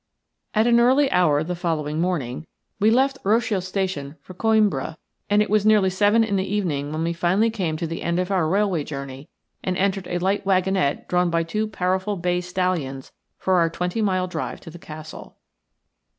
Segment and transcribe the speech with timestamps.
[0.55, 2.47] At an early hour the following morning
[2.79, 4.97] we left Rocio Station for Coimbra,
[5.29, 8.17] and it was nearly seven in the evening when we finally came to the end
[8.19, 9.29] of our railway journey
[9.63, 14.25] and entered a light wagonette drawn by two powerful bay stallions for our twenty mile
[14.25, 15.37] drive to the castle.